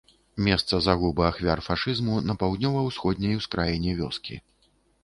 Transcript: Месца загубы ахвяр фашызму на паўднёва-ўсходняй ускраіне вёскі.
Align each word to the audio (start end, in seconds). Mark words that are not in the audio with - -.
Месца 0.45 0.79
загубы 0.85 1.23
ахвяр 1.27 1.61
фашызму 1.67 2.17
на 2.31 2.37
паўднёва-ўсходняй 2.45 3.39
ускраіне 3.43 3.91
вёскі. 4.03 4.35